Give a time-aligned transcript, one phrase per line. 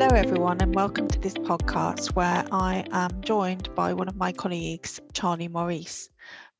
[0.00, 4.30] Hello, everyone, and welcome to this podcast where I am joined by one of my
[4.30, 6.08] colleagues, Charlie Maurice.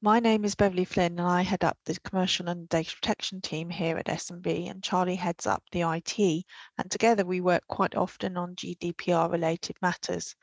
[0.02, 3.70] My name is Beverley Flynn, and I head up the commercial and data protection team
[3.70, 6.18] here at S&B, and Charlie heads up the IT.
[6.18, 10.34] And together we work quite often on GDPR related matters.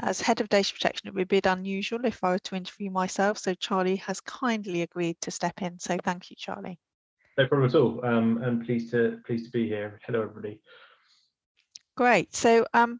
[0.00, 2.56] As head of data protection, it would be a bit unusual if I were to
[2.56, 3.38] interview myself.
[3.38, 5.78] So Charlie has kindly agreed to step in.
[5.78, 6.80] So thank you, Charlie.
[7.38, 8.04] No problem at all.
[8.04, 10.00] Um, and pleased to pleased to be here.
[10.04, 10.60] Hello, everybody.
[12.00, 12.34] Great.
[12.34, 12.98] So um,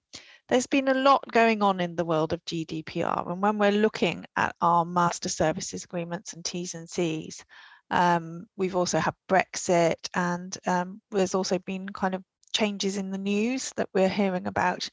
[0.51, 3.33] there's been a lot going on in the world of GDPR.
[3.33, 7.43] And when we're looking at our master services agreements and T's and C's,
[7.91, 12.23] um, we've also had Brexit and um, there's also been kind of
[12.53, 14.87] changes in the news that we're hearing about.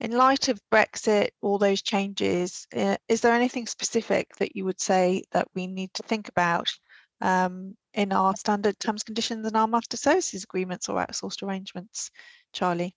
[0.00, 4.80] In light of Brexit, all those changes, uh, is there anything specific that you would
[4.80, 6.72] say that we need to think about
[7.20, 12.10] um, in our standard terms, conditions and our master services agreements or outsourced arrangements,
[12.54, 12.96] Charlie?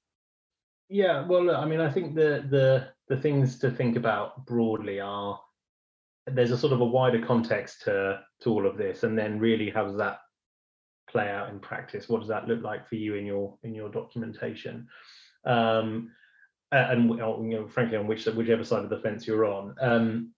[0.89, 5.00] Yeah, well, look, I mean, I think the the the things to think about broadly
[5.00, 5.39] are
[6.27, 9.69] there's a sort of a wider context to to all of this, and then really
[9.69, 10.19] how does that
[11.09, 12.09] play out in practice?
[12.09, 14.88] What does that look like for you in your in your documentation?
[15.45, 16.11] Um,
[16.72, 19.75] and you know, frankly, on which whichever side of the fence you're on.
[19.80, 20.33] Um,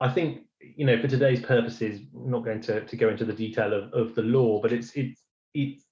[0.00, 3.32] I think you know, for today's purposes, I'm not going to to go into the
[3.32, 5.22] detail of of the law, but it's it's
[5.54, 5.84] it's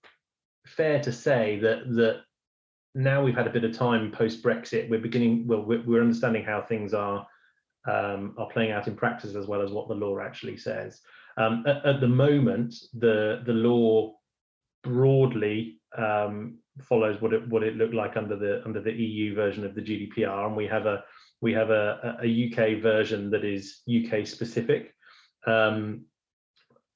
[0.66, 2.22] fair to say that that
[2.94, 6.62] now we've had a bit of time post Brexit, we're beginning, well, we're, understanding how
[6.62, 7.26] things are
[7.88, 11.00] um, are playing out in practice as well as what the law actually says.
[11.36, 14.14] Um, at, at, the moment, the the law
[14.82, 19.64] broadly um, follows what it what it looked like under the under the EU version
[19.64, 21.04] of the GDPR, and we have a
[21.40, 24.92] we have a, a UK version that is UK specific.
[25.46, 26.04] Um,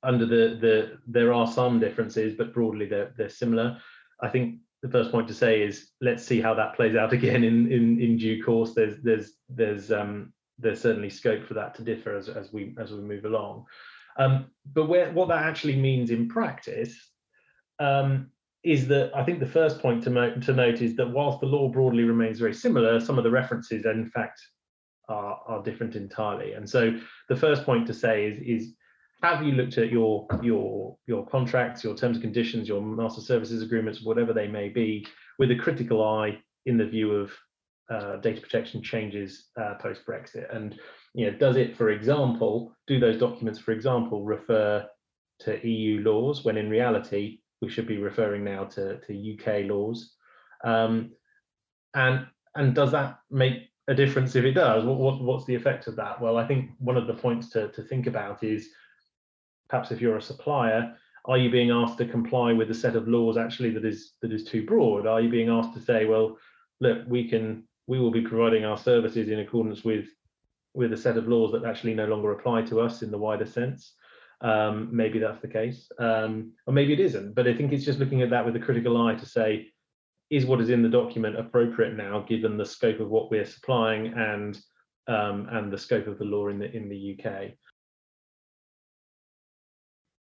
[0.02, 3.78] under the the there are some differences, but broadly they're they're similar.
[4.20, 7.44] I think the first point to say is let's see how that plays out again
[7.44, 8.74] in in, in due course.
[8.74, 12.92] There's there's there's um, there's certainly scope for that to differ as, as we as
[12.92, 13.66] we move along.
[14.18, 16.94] Um, but where, what that actually means in practice
[17.78, 18.30] um,
[18.62, 21.46] is that I think the first point to, mo- to note is that whilst the
[21.46, 24.40] law broadly remains very similar, some of the references in fact
[25.08, 26.52] are, are different entirely.
[26.52, 26.98] And so
[27.28, 28.74] the first point to say is, is
[29.22, 33.62] have you looked at your your your contracts, your terms and conditions, your master services
[33.62, 35.06] agreements, whatever they may be,
[35.38, 37.32] with a critical eye in the view of
[37.90, 40.54] uh, data protection changes uh, post Brexit?
[40.54, 40.78] And
[41.14, 44.86] you know, does it, for example, do those documents, for example, refer
[45.40, 50.14] to EU laws when in reality we should be referring now to, to UK laws?
[50.64, 51.12] Um,
[51.94, 54.84] and and does that make a difference if it does?
[54.84, 56.20] What, what, what's the effect of that?
[56.20, 58.68] Well, I think one of the points to, to think about is
[59.72, 60.94] perhaps if you're a supplier,
[61.24, 64.30] are you being asked to comply with a set of laws actually that is that
[64.30, 65.06] is too broad?
[65.06, 66.36] Are you being asked to say, well,
[66.80, 70.06] look, we can we will be providing our services in accordance with
[70.74, 73.46] with a set of laws that actually no longer apply to us in the wider
[73.46, 73.94] sense.
[74.42, 77.34] Um, maybe that's the case, um, or maybe it isn't.
[77.34, 79.68] But I think it's just looking at that with a critical eye to say,
[80.30, 84.12] is what is in the document appropriate now, given the scope of what we're supplying
[84.14, 84.60] and
[85.06, 87.52] um, and the scope of the law in the in the UK.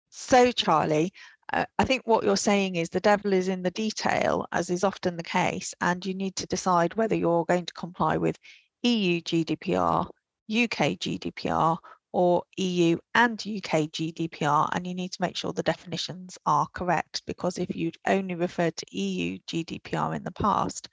[0.09, 1.13] So, Charlie,
[1.53, 4.83] uh, I think what you're saying is the devil is in the detail, as is
[4.83, 8.37] often the case, and you need to decide whether you're going to comply with
[8.83, 10.05] EU GDPR,
[10.49, 11.77] UK GDPR,
[12.11, 17.21] or EU and UK GDPR, and you need to make sure the definitions are correct
[17.25, 20.89] because if you'd only referred to EU GDPR in the past,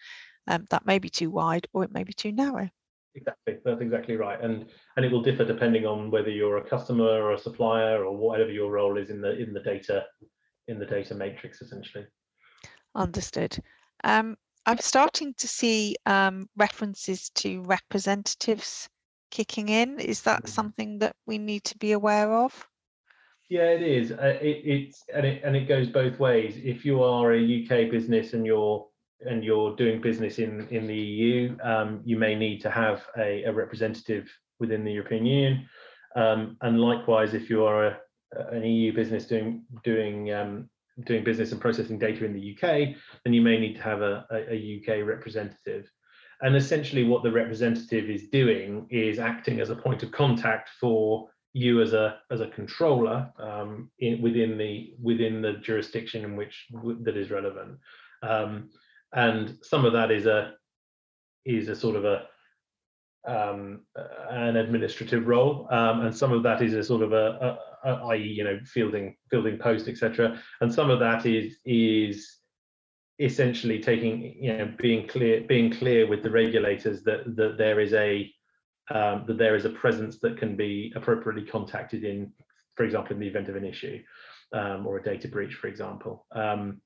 [0.47, 2.69] um, that may be too wide or it may be too narrow.
[3.16, 4.66] Exactly, that's exactly right, and
[4.97, 8.50] and it will differ depending on whether you're a customer or a supplier or whatever
[8.50, 10.04] your role is in the in the data
[10.69, 12.05] in the data matrix essentially.
[12.94, 13.59] Understood.
[14.05, 18.88] Um, I'm starting to see um, references to representatives
[19.31, 19.99] kicking in.
[19.99, 20.49] Is that mm.
[20.49, 22.69] something that we need to be aware of?
[23.49, 24.12] Yeah, it is.
[24.12, 26.58] Uh, it, it's and it and it goes both ways.
[26.62, 28.87] If you are a UK business and you're
[29.20, 33.44] and you're doing business in in the EU, um, you may need to have a,
[33.44, 34.30] a, representative
[34.60, 35.68] within the European Union.
[36.14, 37.98] Um, and likewise, if you are a,
[38.52, 40.68] an EU business doing doing um,
[41.04, 44.26] doing business and processing data in the UK, then you may need to have a,
[44.30, 45.90] a, UK representative.
[46.40, 51.28] And essentially, what the representative is doing is acting as a point of contact for
[51.54, 56.66] you as a as a controller um, in, within the within the jurisdiction in which
[57.00, 57.78] that is relevant.
[58.22, 58.70] Um,
[59.12, 60.53] and some of that is a
[61.44, 62.26] is a sort of a
[63.26, 63.81] um,
[64.31, 68.06] an administrative role, um, and some of that is a sort of a, a, a
[68.08, 68.23] i.e.
[68.23, 70.41] you know fielding fielding post etc.
[70.61, 72.37] And some of that is is
[73.19, 77.93] essentially taking you know being clear being clear with the regulators that that there is
[77.94, 78.31] a
[78.91, 82.32] um, that there is a presence that can be appropriately contacted in
[82.76, 84.00] for example in the event of an issue
[84.52, 86.81] um, or a data breach for example um,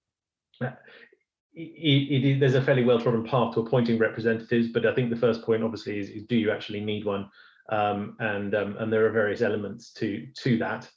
[1.52, 5.42] it, it, there's a fairly well-trodden path to appointing representatives but i think the first
[5.42, 7.28] point obviously is, is do you actually need one
[7.70, 10.88] um, and um, and there are various elements to to that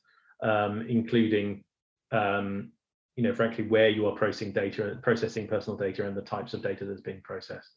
[0.41, 1.63] um, including
[3.15, 6.63] you know, frankly, where you are processing data, processing personal data, and the types of
[6.63, 7.69] data that's being processed.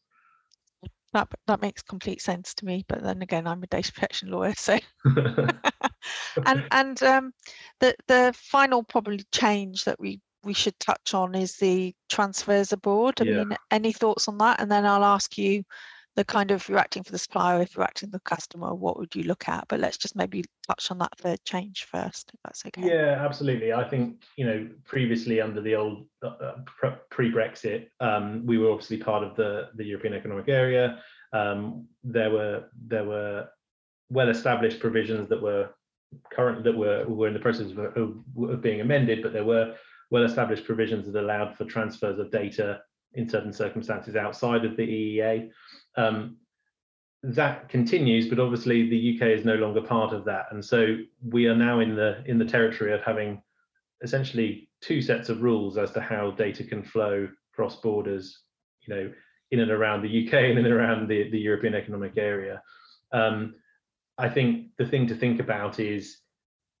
[1.13, 2.83] That that makes complete sense to me.
[2.87, 4.79] But then again, I'm a data protection lawyer, so.
[6.45, 7.33] and and um,
[7.79, 13.21] the the final probably change that we we should touch on is the transfers aboard.
[13.21, 13.43] I yeah.
[13.43, 14.61] mean, any thoughts on that?
[14.61, 15.63] And then I'll ask you
[16.17, 18.97] the kind of you're acting for the supplier, if you're acting for the customer, what
[18.97, 19.65] would you look at?
[19.67, 22.87] But let's just maybe touch on that third change first, if that's okay.
[22.87, 23.71] Yeah, absolutely.
[23.71, 28.97] I think you know previously under the old uh, uh pre-Brexit, um, we were obviously
[28.97, 30.99] part of the the European Economic Area.
[31.33, 33.49] Um, there were there were
[34.09, 35.69] well-established provisions that were
[36.31, 38.17] current that were were in the process of, of,
[38.49, 39.75] of being amended, but there were
[40.09, 42.81] well-established provisions that allowed for transfers of data
[43.13, 45.49] in certain circumstances outside of the EEA.
[45.95, 46.37] Um,
[47.23, 51.47] that continues, but obviously the UK is no longer part of that, and so we
[51.47, 53.41] are now in the in the territory of having
[54.03, 58.43] essentially two sets of rules as to how data can flow cross borders,
[58.85, 59.11] you know,
[59.51, 62.61] in and around the UK and in and around the, the European Economic Area.
[63.11, 63.55] Um,
[64.17, 66.19] I think the thing to think about is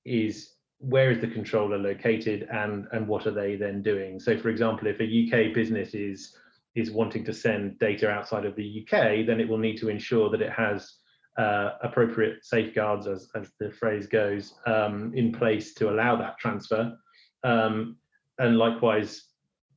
[0.05, 4.19] is where is the controller located and and what are they then doing?
[4.19, 6.35] So, for example, if a UK business is
[6.75, 10.29] is wanting to send data outside of the UK, then it will need to ensure
[10.29, 10.97] that it has
[11.37, 16.95] uh, appropriate safeguards, as, as the phrase goes, um, in place to allow that transfer.
[17.43, 17.97] Um,
[18.39, 19.23] and likewise,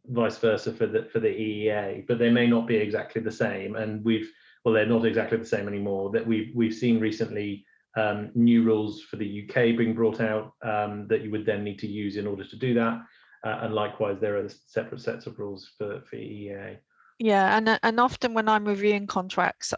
[0.06, 3.76] vice versa for the for the EEA, but they may not be exactly the same.
[3.76, 4.30] And we've
[4.64, 6.10] well, they're not exactly the same anymore.
[6.10, 7.64] That we've we've seen recently
[7.96, 11.78] um, new rules for the UK being brought out um, that you would then need
[11.80, 13.00] to use in order to do that.
[13.44, 16.76] Uh, and likewise, there are separate sets of rules for, for EEA.
[17.18, 19.74] Yeah, and and often when I'm reviewing contracts,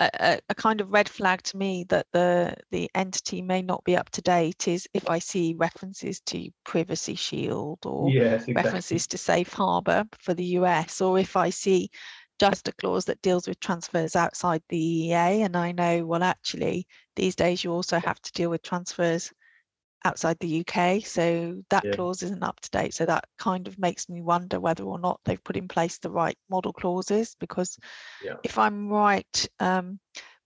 [0.00, 3.96] a, a, kind of red flag to me that the the entity may not be
[3.96, 8.54] up to date is if I see references to Privacy Shield or yes, exactly.
[8.54, 11.90] references to Safe Harbor for the US, or if I see
[12.38, 16.86] just a clause that deals with transfers outside the EEA, and I know well actually
[17.16, 19.32] these days you also have to deal with transfers
[20.04, 21.04] outside the UK.
[21.04, 21.92] So that yeah.
[21.92, 22.94] clause isn't up to date.
[22.94, 26.10] So that kind of makes me wonder whether or not they've put in place the
[26.10, 27.36] right model clauses.
[27.38, 27.78] Because
[28.22, 28.34] yeah.
[28.44, 29.98] if I'm right, um,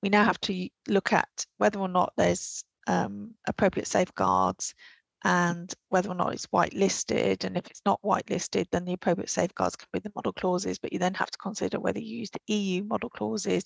[0.02, 4.74] we now have to look at whether or not there's um, appropriate safeguards
[5.24, 7.44] and whether or not it's whitelisted.
[7.44, 10.92] And if it's not whitelisted, then the appropriate safeguards can be the model clauses, but
[10.92, 13.64] you then have to consider whether you use the EU model clauses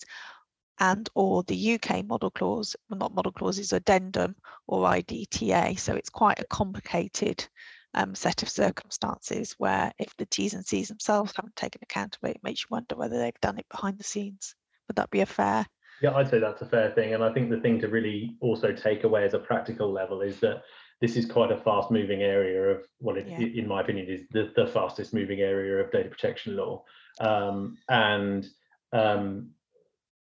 [0.79, 4.35] and or the UK model clause, well not model clauses, addendum
[4.67, 5.79] or IDTA.
[5.79, 7.47] So it's quite a complicated
[7.93, 12.29] um, set of circumstances where if the T's and C's themselves haven't taken account of
[12.29, 14.53] it, it makes you wonder whether they've done it behind the scenes.
[14.87, 15.65] Would that be a fair?
[16.01, 17.15] Yeah, I'd say that's a fair thing.
[17.15, 20.39] And I think the thing to really also take away as a practical level is
[20.41, 20.61] that
[20.99, 23.39] this is quite a fast moving area of well it, yeah.
[23.39, 26.83] in my opinion is the, the fastest moving area of data protection law
[27.19, 28.47] um, and
[28.93, 29.49] um,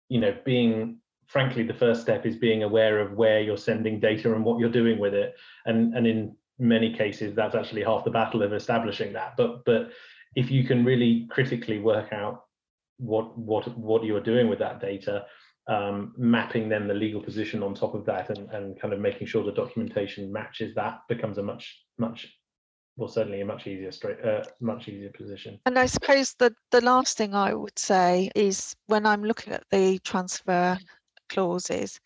[0.08, 4.34] you know, being frankly, the first step is being aware of where you're sending data
[4.34, 5.34] and what you're doing with it.
[5.64, 9.36] And and in many cases, that's actually half the battle of establishing that.
[9.36, 9.90] But but
[10.36, 12.44] if you can really critically work out
[12.98, 15.24] what what what you are doing with that data,
[15.68, 19.26] um, mapping then the legal position on top of that and, and kind of making
[19.26, 22.28] sure the documentation matches that becomes a much much
[22.96, 26.80] well certainly a much easier straight uh, much easier position and i suppose the the
[26.80, 30.78] last thing i would say is when i'm looking at the transfer
[31.28, 32.00] clauses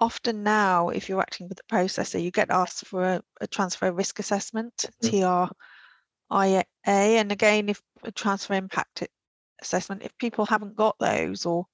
[0.00, 3.92] often now if you're acting with the processor you get asked for a, a transfer
[3.92, 5.08] risk assessment mm-hmm.
[5.08, 9.06] tria and again if a transfer impact
[9.60, 11.66] assessment if people haven't got those or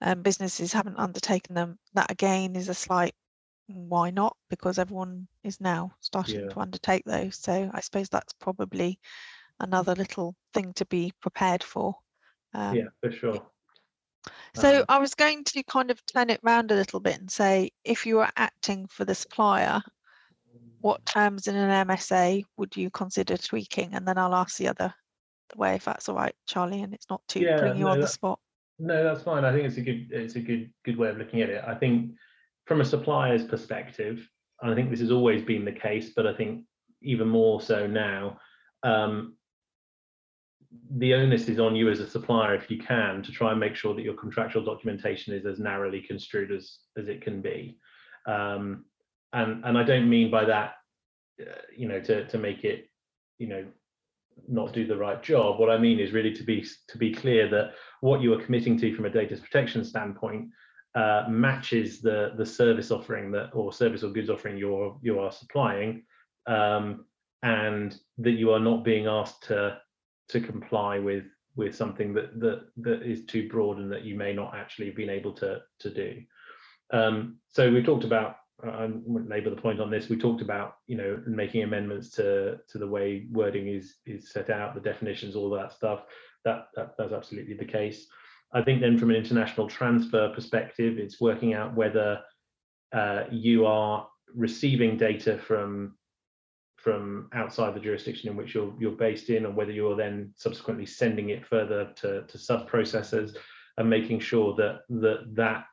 [0.00, 3.14] um, businesses haven't undertaken them that again is a slight
[3.74, 4.36] why not?
[4.48, 6.48] Because everyone is now starting yeah.
[6.48, 7.36] to undertake those.
[7.36, 8.98] So I suppose that's probably
[9.60, 11.94] another little thing to be prepared for.
[12.54, 13.42] Um, yeah, for sure.
[14.54, 17.30] So um, I was going to kind of turn it around a little bit and
[17.30, 19.80] say, if you were acting for the supplier,
[20.80, 23.94] what terms in an MSA would you consider tweaking?
[23.94, 24.92] And then I'll ask the other
[25.56, 28.00] way if that's all right, Charlie, and it's not too yeah, putting you no, on
[28.00, 28.40] the spot.
[28.80, 29.44] No, that's fine.
[29.44, 31.62] I think it's a good it's a good good way of looking at it.
[31.66, 32.12] I think
[32.66, 34.26] from a supplier's perspective,
[34.62, 36.64] and I think this has always been the case, but I think
[37.02, 38.38] even more so now,
[38.82, 39.36] um,
[40.96, 43.74] the onus is on you as a supplier if you can to try and make
[43.74, 47.76] sure that your contractual documentation is as narrowly construed as as it can be
[48.26, 48.84] um,
[49.32, 50.74] and and i don't mean by that
[51.40, 52.88] uh, you know to to make it
[53.38, 53.64] you know
[54.48, 57.48] not do the right job what i mean is really to be to be clear
[57.48, 60.48] that what you are committing to from a data protection standpoint
[60.96, 65.30] uh, matches the the service offering that or service or goods offering you're you are
[65.30, 66.02] supplying
[66.46, 67.04] um,
[67.42, 69.78] and that you are not being asked to
[70.28, 71.24] to comply with
[71.56, 74.96] with something that that that is too broad and that you may not actually have
[74.96, 76.22] been able to to do.
[76.92, 80.08] Um, so we've talked about I won't labour the point on this.
[80.08, 84.50] We talked about you know making amendments to to the way wording is is set
[84.50, 86.04] out, the definitions, all that stuff.
[86.44, 88.06] That, that that's absolutely the case.
[88.52, 92.20] I think then from an international transfer perspective, it's working out whether
[92.92, 95.96] uh, you are receiving data from
[96.76, 100.86] from outside the jurisdiction in which you're you're based in, and whether you're then subsequently
[100.86, 103.36] sending it further to, to sub processors
[103.76, 105.64] and making sure that that that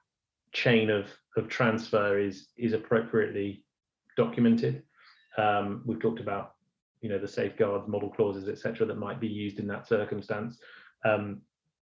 [0.58, 1.06] chain of
[1.38, 3.64] of transfer is is appropriately
[4.16, 4.82] documented.
[5.38, 6.56] Um, we've talked about
[7.02, 10.58] you know the safeguards, model clauses, etc., that might be used in that circumstance.
[11.06, 11.42] Um,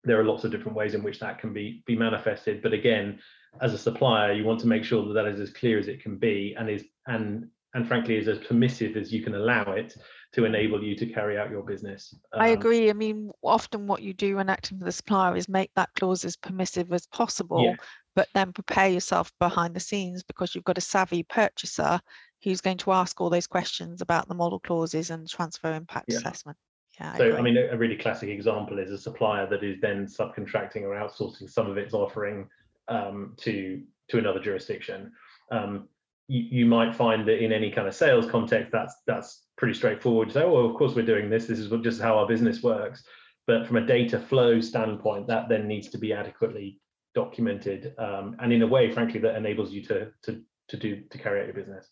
[0.04, 3.20] there are lots of different ways in which that can be be manifested, but again,
[3.62, 6.04] as a supplier, you want to make sure that that is as clear as it
[6.04, 9.96] can be and is and and frankly is as permissive as you can allow it
[10.34, 12.14] to enable you to carry out your business.
[12.34, 12.90] Um, I agree.
[12.90, 16.26] I mean, often what you do when acting for the supplier is make that clause
[16.26, 17.76] as permissive as possible, yeah.
[18.18, 22.00] But then prepare yourself behind the scenes because you've got a savvy purchaser
[22.44, 26.18] who's going to ask all those questions about the model clauses and transfer impact yeah.
[26.18, 26.58] assessment.
[27.00, 30.08] Yeah, so I, I mean, a really classic example is a supplier that is then
[30.08, 32.50] subcontracting or outsourcing some of its offering
[32.88, 35.12] um, to to another jurisdiction.
[35.52, 35.88] Um,
[36.28, 40.32] you, you might find that in any kind of sales context, that's that's pretty straightforward.
[40.32, 41.46] So, oh, well, of course we're doing this.
[41.46, 43.04] This is just how our business works.
[43.46, 46.80] But from a data flow standpoint, that then needs to be adequately
[47.18, 51.18] documented, um, and in a way, frankly, that enables you to to to do to
[51.18, 51.90] carry out your business.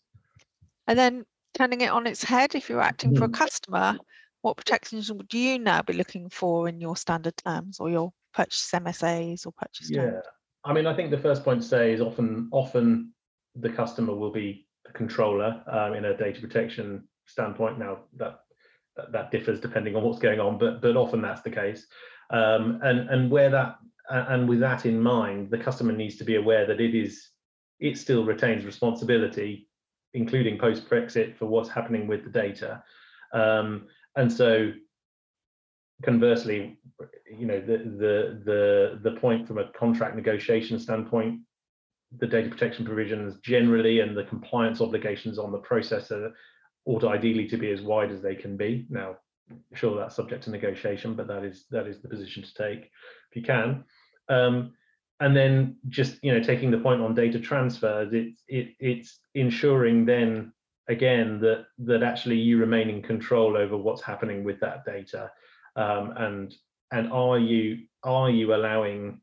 [0.86, 3.18] And then turning it on its head, if you're acting mm.
[3.18, 3.42] for a mm-hmm.
[3.42, 3.98] customer,
[4.42, 8.70] what protections would you now be looking for in your standard terms or your purchase
[8.72, 10.02] MSAs or purchase yeah.
[10.02, 10.24] terms?
[10.64, 13.12] I mean, I think the first point to say is often often
[13.56, 17.80] the customer will be the controller um, in a data protection standpoint.
[17.80, 18.38] Now that
[19.12, 21.84] that differs depending on what's going on, but but often that's the case.
[22.30, 23.76] Um, and and where that
[24.10, 27.30] and with that in mind, the customer needs to be aware that it is
[27.78, 29.68] it still retains responsibility,
[30.14, 32.82] including post Brexit, for what's happening with the data.
[33.32, 33.86] Um,
[34.16, 34.72] and so
[36.02, 36.78] conversely,
[37.30, 41.40] you know the the the the point from a contract negotiation standpoint
[42.18, 46.32] the data protection provisions generally and the compliance obligations on the processor
[46.84, 48.86] ought ideally to be as wide as they can be.
[48.88, 49.16] Now,
[49.74, 52.90] sure, that's subject to negotiation, but that is that is the position to take
[53.30, 53.84] if you can.
[54.28, 54.72] Um,
[55.20, 60.04] and then just you know taking the point on data transfers, it's it, it's ensuring
[60.04, 60.52] then
[60.88, 65.30] again that that actually you remain in control over what's happening with that data,
[65.76, 66.54] um, and
[66.92, 69.20] and are you are you allowing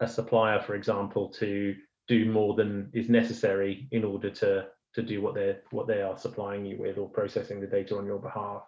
[0.00, 1.76] a supplier, for example, to
[2.08, 6.18] do more than is necessary in order to to do what they're what they are
[6.18, 8.62] supplying you with or processing the data on your behalf.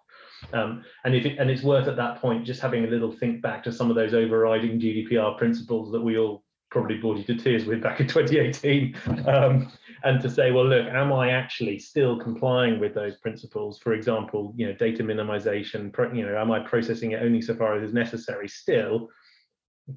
[0.52, 3.42] Um, and if it, and it's worth at that point just having a little think
[3.42, 7.34] back to some of those overriding GDPR principles that we all probably brought you to
[7.34, 9.70] tears with back in 2018 um,
[10.04, 13.78] and to say well look am I actually still complying with those principles?
[13.78, 17.76] For example you know data minimization you know am I processing it only so far
[17.76, 19.08] as is necessary still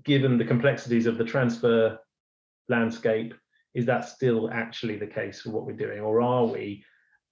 [0.03, 1.99] given the complexities of the transfer
[2.67, 3.35] landscape
[3.75, 5.99] is that still actually the case for what we're doing?
[5.99, 6.83] Or are we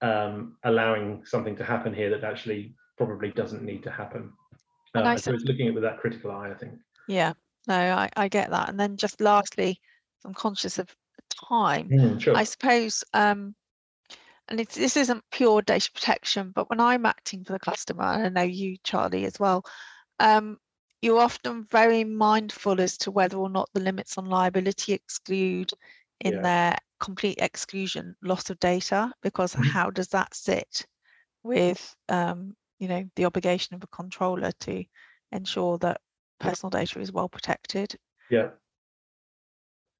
[0.02, 4.30] um, allowing something to happen here that actually probably doesn't need to happen?
[4.94, 6.74] Uh, so it's looking at with that critical eye i think.
[7.08, 7.32] Yeah.
[7.66, 8.68] No I, I get that.
[8.68, 9.80] And then just lastly
[10.24, 10.94] i'm conscious of
[11.48, 11.88] time.
[11.88, 12.36] Mm, sure.
[12.36, 13.54] i suppose um,
[14.48, 18.28] and this isn't pure data protection but when i'm acting for the customer and i
[18.28, 19.64] know you charlie as well
[20.20, 20.58] um,
[21.02, 25.70] you're often very mindful as to whether or not the limits on liability exclude
[26.20, 26.42] in yeah.
[26.42, 29.64] their complete exclusion loss of data because mm-hmm.
[29.64, 30.86] how does that sit
[31.42, 34.84] with um, you know the obligation of a controller to
[35.32, 36.00] ensure that
[36.40, 37.94] personal data is well protected
[38.30, 38.48] yeah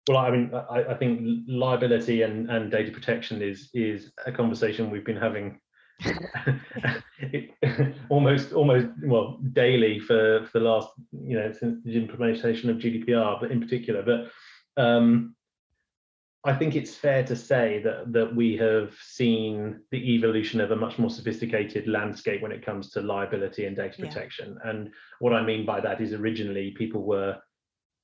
[0.08, 4.90] well i mean i, I think liability and, and data protection is is a conversation
[4.90, 5.60] we've been having
[8.08, 13.40] almost almost well daily for for the last you know since the implementation of GDPR,
[13.40, 14.02] but in particular.
[14.02, 14.30] But
[14.82, 15.36] um,
[16.46, 20.76] I think it's fair to say that that we have seen the evolution of a
[20.76, 24.06] much more sophisticated landscape when it comes to liability and data Yeah.
[24.06, 24.58] protection.
[24.62, 27.40] And what I mean by that is originally people were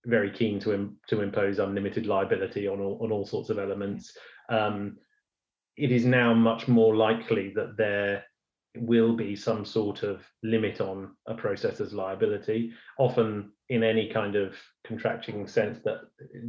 [0.06, 4.16] very keen to Im- to impose unlimited liability on all on all sorts of elements.
[4.48, 4.98] Um,
[5.76, 8.24] it is now much more likely that there
[8.76, 14.54] will be some sort of limit on a processor's liability often in any kind of
[14.86, 16.02] contracting sense that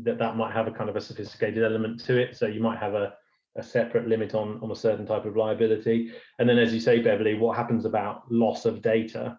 [0.04, 2.38] that that might have a kind of a sophisticated element to it.
[2.38, 3.13] So you might have a
[3.58, 6.12] a separate limit on on a certain type of liability.
[6.40, 9.38] And then as you say beverley what happens about loss of data?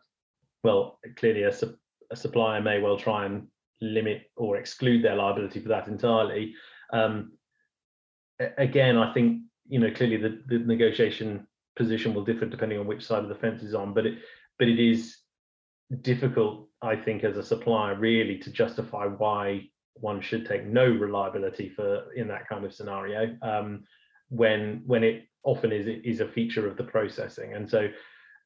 [0.65, 1.79] Well clearly a, sup-
[2.11, 3.47] a supplier may well try and
[3.81, 6.55] limit or exclude their liability for that entirely.
[6.93, 7.33] Um,
[8.59, 13.05] again i think you know clearly the, the negotiation position will differ depending on which
[13.07, 14.19] side of the fence is on but it
[14.59, 15.17] but it is
[16.01, 19.63] difficult i think as a supplier really to justify why
[19.95, 23.85] one should take no reliability for in that kind of scenario um,
[24.29, 27.89] when when it often is is a feature of the processing and so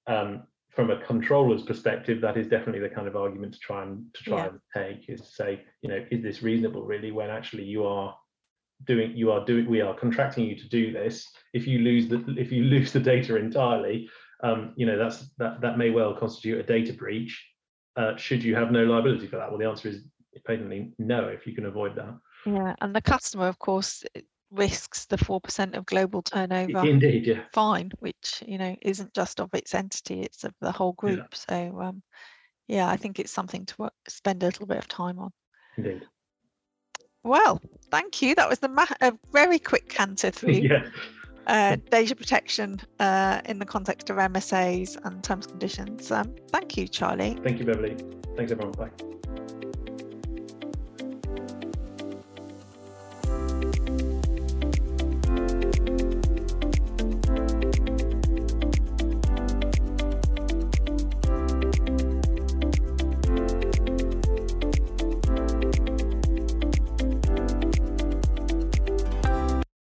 [0.09, 4.05] um, from a controller's perspective that is definitely the kind of argument to try and
[4.15, 4.49] to try Yeah.
[4.49, 8.17] and take is to say you know is this reasonable really when actually you are
[8.85, 11.27] doing you are doing we are contracting you to do this.
[11.53, 14.09] If you lose the if you lose the data entirely
[14.43, 17.47] um you know that's that that may well constitute a data breach.
[17.97, 19.51] Uh should you have no liability for that?
[19.51, 20.05] Well the answer is
[20.45, 22.15] patently no if you can avoid that.
[22.45, 24.05] Yeah, and the customer, of course,
[24.51, 26.85] risks the four percent of global turnover.
[26.87, 27.43] Indeed yeah.
[27.53, 30.99] Fine, which you know isn't just of its entity; it's of the whole Yeah.
[30.99, 31.35] group.
[31.35, 32.03] So, um,
[32.69, 35.33] yeah, I think it's something to wo- spend a little bit of time on.
[35.77, 36.07] indeed
[37.27, 38.35] Well, thank you.
[38.37, 40.85] That was the ma- a very quick canter through yeah
[41.47, 46.11] uh, data protection uh, in the context of MSAs and terms and conditions.
[46.11, 47.39] Um, thank you, Charlie.
[47.43, 47.97] thank you beverley
[48.37, 48.91] thanks everyone bye